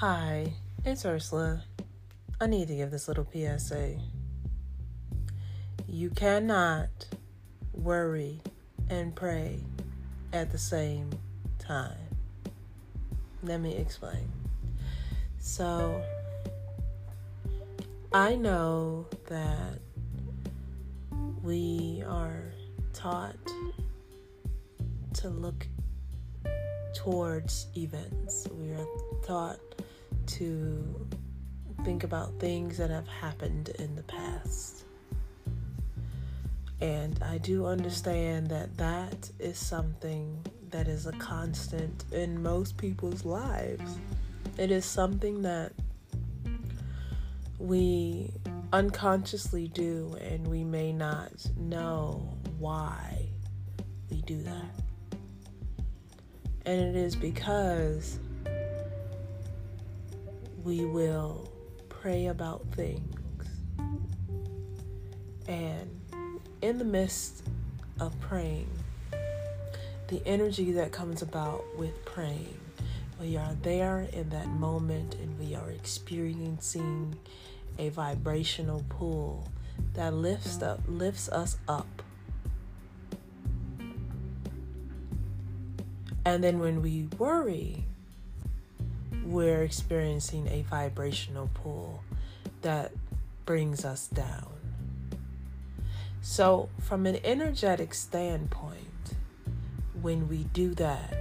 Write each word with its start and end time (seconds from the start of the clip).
Hi, 0.00 0.52
it's 0.84 1.06
Ursula. 1.06 1.62
I 2.38 2.46
need 2.48 2.68
to 2.68 2.76
give 2.76 2.90
this 2.90 3.08
little 3.08 3.26
PSA. 3.32 3.96
You 5.88 6.10
cannot 6.10 6.90
worry 7.72 8.42
and 8.90 9.16
pray 9.16 9.60
at 10.34 10.52
the 10.52 10.58
same 10.58 11.08
time. 11.58 11.96
Let 13.42 13.62
me 13.62 13.74
explain. 13.74 14.30
So, 15.38 16.04
I 18.12 18.36
know 18.36 19.06
that 19.30 19.80
we 21.42 22.04
are 22.06 22.52
taught 22.92 23.34
to 25.14 25.28
look 25.30 25.66
towards 26.92 27.68
events. 27.74 28.46
We 28.58 28.72
are 28.72 28.86
taught 29.24 29.58
to 30.26 31.06
think 31.84 32.04
about 32.04 32.38
things 32.40 32.78
that 32.78 32.90
have 32.90 33.08
happened 33.08 33.70
in 33.78 33.94
the 33.94 34.02
past. 34.02 34.84
And 36.80 37.22
I 37.22 37.38
do 37.38 37.66
understand 37.66 38.48
that 38.48 38.76
that 38.76 39.30
is 39.38 39.58
something 39.58 40.44
that 40.70 40.88
is 40.88 41.06
a 41.06 41.12
constant 41.12 42.04
in 42.12 42.42
most 42.42 42.76
people's 42.76 43.24
lives. 43.24 43.98
It 44.58 44.70
is 44.70 44.84
something 44.84 45.42
that 45.42 45.72
we 47.58 48.30
unconsciously 48.72 49.68
do, 49.68 50.16
and 50.20 50.46
we 50.46 50.64
may 50.64 50.92
not 50.92 51.32
know 51.56 52.28
why 52.58 53.26
we 54.10 54.20
do 54.22 54.42
that. 54.42 55.18
And 56.66 56.80
it 56.80 56.96
is 56.96 57.14
because 57.16 58.18
we 60.66 60.84
will 60.84 61.48
pray 61.88 62.26
about 62.26 62.60
things. 62.72 63.00
And 65.46 65.88
in 66.60 66.78
the 66.78 66.84
midst 66.84 67.44
of 68.00 68.18
praying, 68.20 68.68
the 70.08 70.20
energy 70.26 70.72
that 70.72 70.90
comes 70.90 71.22
about 71.22 71.62
with 71.78 72.04
praying, 72.04 72.58
we 73.20 73.36
are 73.36 73.54
there 73.62 74.08
in 74.12 74.28
that 74.30 74.48
moment 74.48 75.14
and 75.14 75.38
we 75.38 75.54
are 75.54 75.70
experiencing 75.70 77.16
a 77.78 77.90
vibrational 77.90 78.84
pull 78.88 79.46
that 79.94 80.14
lifts 80.14 80.60
up 80.62 80.80
lifts 80.88 81.28
us 81.28 81.58
up. 81.68 82.02
And 86.24 86.42
then 86.42 86.58
when 86.58 86.82
we 86.82 87.06
worry, 87.18 87.84
we're 89.26 89.62
experiencing 89.62 90.46
a 90.48 90.62
vibrational 90.62 91.50
pull 91.54 92.02
that 92.62 92.92
brings 93.44 93.84
us 93.84 94.06
down. 94.08 94.52
So, 96.22 96.68
from 96.80 97.06
an 97.06 97.18
energetic 97.24 97.94
standpoint, 97.94 98.76
when 100.00 100.28
we 100.28 100.44
do 100.52 100.74
that, 100.74 101.14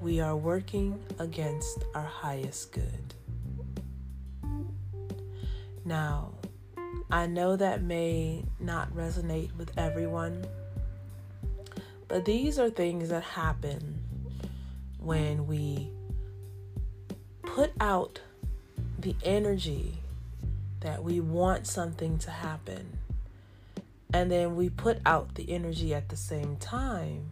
we 0.00 0.20
are 0.20 0.36
working 0.36 0.98
against 1.18 1.84
our 1.94 2.04
highest 2.04 2.72
good. 2.72 3.14
Now, 5.84 6.32
I 7.10 7.26
know 7.26 7.56
that 7.56 7.82
may 7.82 8.44
not 8.60 8.94
resonate 8.94 9.54
with 9.56 9.76
everyone, 9.78 10.44
but 12.08 12.24
these 12.24 12.58
are 12.58 12.70
things 12.70 13.10
that 13.10 13.22
happen 13.22 13.98
when 14.98 15.46
we 15.46 15.90
put 17.54 17.70
out 17.78 18.18
the 18.98 19.14
energy 19.22 19.92
that 20.80 21.04
we 21.04 21.20
want 21.20 21.68
something 21.68 22.18
to 22.18 22.28
happen. 22.28 22.98
And 24.12 24.28
then 24.28 24.56
we 24.56 24.70
put 24.70 24.98
out 25.06 25.36
the 25.36 25.52
energy 25.52 25.94
at 25.94 26.08
the 26.08 26.16
same 26.16 26.56
time 26.56 27.30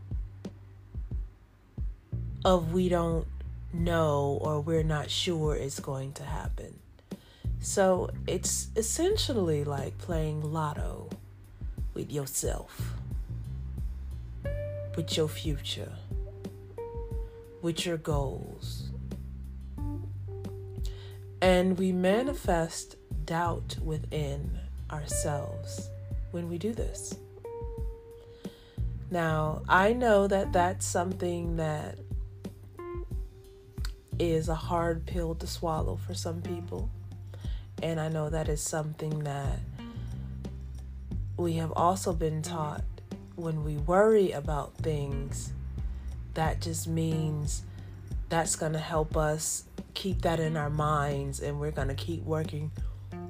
of 2.44 2.72
we 2.72 2.88
don't 2.88 3.26
know 3.72 4.38
or 4.40 4.60
we're 4.60 4.84
not 4.84 5.10
sure 5.10 5.56
it's 5.56 5.80
going 5.80 6.12
to 6.12 6.22
happen. 6.22 6.78
So 7.58 8.08
it's 8.28 8.68
essentially 8.76 9.64
like 9.64 9.98
playing 9.98 10.52
lotto 10.52 11.10
with 11.94 12.12
yourself, 12.12 12.94
with 14.94 15.16
your 15.16 15.26
future, 15.26 15.94
with 17.60 17.84
your 17.84 17.96
goals 17.96 18.81
and 21.42 21.76
we 21.76 21.90
manifest 21.90 22.94
doubt 23.24 23.76
within 23.82 24.60
ourselves 24.92 25.90
when 26.30 26.48
we 26.48 26.56
do 26.56 26.72
this. 26.72 27.14
Now, 29.10 29.62
I 29.68 29.92
know 29.92 30.28
that 30.28 30.52
that's 30.52 30.86
something 30.86 31.56
that 31.56 31.98
is 34.20 34.48
a 34.48 34.54
hard 34.54 35.04
pill 35.04 35.34
to 35.34 35.46
swallow 35.46 35.96
for 35.96 36.14
some 36.14 36.40
people. 36.42 36.88
And 37.82 37.98
I 37.98 38.08
know 38.08 38.30
that 38.30 38.48
is 38.48 38.60
something 38.60 39.24
that 39.24 39.58
we 41.36 41.54
have 41.54 41.72
also 41.72 42.12
been 42.12 42.40
taught 42.40 42.84
when 43.34 43.64
we 43.64 43.78
worry 43.78 44.30
about 44.30 44.76
things, 44.76 45.52
that 46.34 46.60
just 46.60 46.86
means 46.86 47.64
that's 48.32 48.56
going 48.56 48.72
to 48.72 48.78
help 48.78 49.14
us 49.14 49.64
keep 49.92 50.22
that 50.22 50.40
in 50.40 50.56
our 50.56 50.70
minds 50.70 51.40
and 51.40 51.60
we're 51.60 51.70
going 51.70 51.88
to 51.88 51.94
keep 51.94 52.24
working 52.24 52.70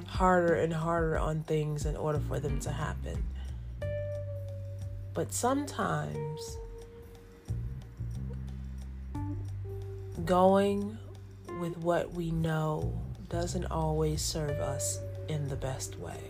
harder 0.06 0.54
and 0.54 0.72
harder 0.72 1.18
on 1.18 1.42
things 1.42 1.86
in 1.86 1.96
order 1.96 2.20
for 2.20 2.38
them 2.38 2.60
to 2.60 2.70
happen. 2.70 3.20
But 5.12 5.32
sometimes 5.32 6.56
going 10.24 10.96
with 11.58 11.76
what 11.78 12.12
we 12.12 12.30
know 12.30 12.92
doesn't 13.28 13.66
always 13.72 14.22
serve 14.22 14.60
us 14.60 15.00
in 15.26 15.48
the 15.48 15.56
best 15.56 15.98
way. 15.98 16.20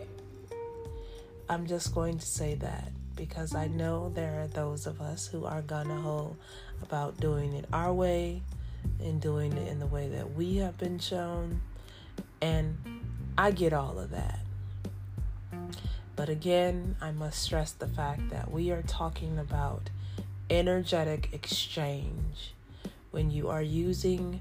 I'm 1.46 1.66
just 1.66 1.94
going 1.94 2.16
to 2.16 2.26
say 2.26 2.54
that 2.54 2.90
because 3.16 3.54
I 3.54 3.66
know 3.66 4.10
there 4.14 4.40
are 4.40 4.46
those 4.46 4.86
of 4.86 5.02
us 5.02 5.26
who 5.26 5.44
are 5.44 5.60
gung 5.60 5.94
ho 6.00 6.38
about 6.80 7.20
doing 7.20 7.52
it 7.52 7.66
our 7.70 7.92
way 7.92 8.40
and 9.00 9.20
doing 9.20 9.52
it 9.52 9.68
in 9.68 9.78
the 9.78 9.86
way 9.86 10.08
that 10.08 10.34
we 10.34 10.56
have 10.56 10.78
been 10.78 10.98
shown. 10.98 11.60
And 12.40 12.78
I 13.36 13.50
get 13.50 13.72
all 13.72 13.98
of 13.98 14.10
that. 14.10 14.40
But 16.14 16.28
again, 16.28 16.96
I 17.00 17.10
must 17.10 17.42
stress 17.42 17.72
the 17.72 17.88
fact 17.88 18.30
that 18.30 18.50
we 18.50 18.70
are 18.70 18.82
talking 18.82 19.38
about 19.38 19.90
energetic 20.50 21.30
exchange. 21.32 22.54
When 23.10 23.30
you 23.30 23.48
are 23.48 23.62
using 23.62 24.40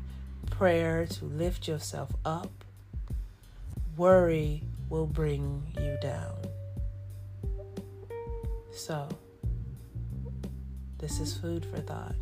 prayer 0.50 1.06
to 1.06 1.26
lift 1.26 1.68
yourself 1.68 2.12
up, 2.26 2.52
worry 3.98 4.64
will 4.90 5.08
bring 5.08 5.64
you 5.80 5.98
down. 6.02 6.36
So, 8.74 9.08
this 10.98 11.20
is 11.20 11.38
food 11.38 11.66
for 11.66 11.80
thought. 11.80 12.16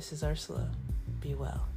This 0.00 0.14
is 0.14 0.24
Ursula. 0.24 0.66
Be 1.20 1.34
well. 1.34 1.68